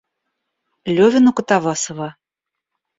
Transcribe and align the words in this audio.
Левин 0.95 1.29
у 1.31 1.37
Катавасова. 1.39 2.09